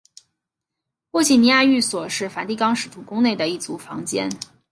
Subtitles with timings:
[1.11, 4.31] 波吉亚寓所是梵蒂冈使徒宫内的一组房间。